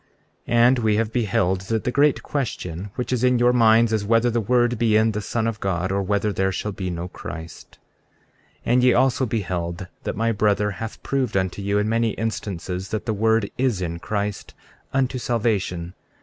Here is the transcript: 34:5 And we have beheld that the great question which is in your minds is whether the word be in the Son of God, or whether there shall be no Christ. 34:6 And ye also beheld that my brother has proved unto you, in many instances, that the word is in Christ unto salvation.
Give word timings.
34:5 0.47 0.53
And 0.55 0.79
we 0.79 0.95
have 0.95 1.13
beheld 1.13 1.61
that 1.61 1.83
the 1.83 1.91
great 1.91 2.23
question 2.23 2.89
which 2.95 3.13
is 3.13 3.23
in 3.23 3.37
your 3.37 3.53
minds 3.53 3.93
is 3.93 4.03
whether 4.03 4.31
the 4.31 4.41
word 4.41 4.79
be 4.79 4.95
in 4.97 5.11
the 5.11 5.21
Son 5.21 5.45
of 5.45 5.59
God, 5.59 5.91
or 5.91 6.01
whether 6.01 6.33
there 6.33 6.51
shall 6.51 6.71
be 6.71 6.89
no 6.89 7.07
Christ. 7.07 7.77
34:6 8.61 8.61
And 8.65 8.83
ye 8.83 8.93
also 8.93 9.27
beheld 9.27 9.85
that 10.01 10.15
my 10.17 10.31
brother 10.31 10.71
has 10.71 10.97
proved 10.97 11.37
unto 11.37 11.61
you, 11.61 11.77
in 11.77 11.87
many 11.87 12.13
instances, 12.13 12.89
that 12.89 13.05
the 13.05 13.13
word 13.13 13.51
is 13.59 13.79
in 13.79 13.99
Christ 13.99 14.55
unto 14.91 15.19
salvation. 15.19 15.93